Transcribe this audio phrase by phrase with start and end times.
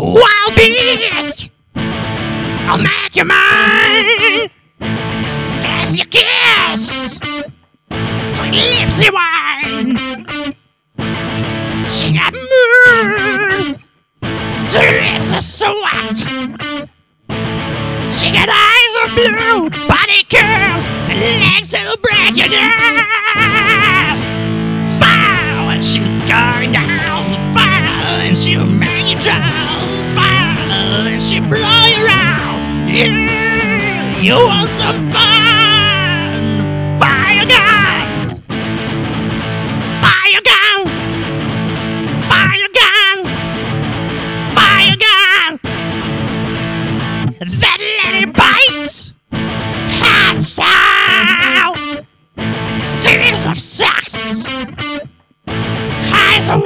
[0.00, 1.50] taste.
[1.74, 4.50] I'll make you mine.
[5.60, 7.16] Taste your kiss.
[8.36, 10.56] Sweet lipsy wine.
[11.90, 13.78] She got moves.
[14.72, 14.90] Her
[15.22, 16.18] lips are white.
[18.12, 23.06] She got eyes of blue, body curves, and legs that'll break your nerves.
[25.00, 27.54] Fire, and she's going down.
[27.54, 29.89] Fire, and she'll make you drown.
[33.02, 34.24] Around.
[34.24, 36.98] You, want some fun?
[36.98, 38.40] Fire guns!
[40.00, 40.90] Fire guns!
[42.28, 43.28] Fire guns!
[44.54, 45.60] Fire guns!
[47.60, 49.12] That lady bites!
[49.32, 51.76] Hot style!
[53.00, 54.46] Tears of sex!
[55.46, 56.58] Eyes are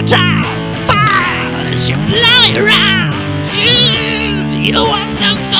[0.00, 0.86] She'll make you drown!
[0.86, 1.76] Fire!
[1.76, 3.12] She'll blow you around!
[3.52, 5.59] You, you want some fun?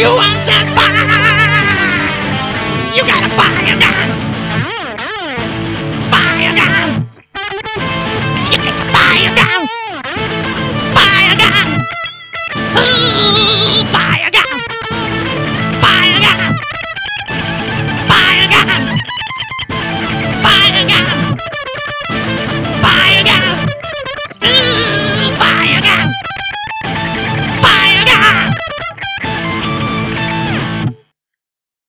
[0.00, 1.04] you are set fire.
[2.96, 4.08] You got a fire gun.
[6.10, 6.99] Fire gun.